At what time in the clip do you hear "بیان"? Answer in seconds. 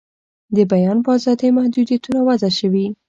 0.71-0.97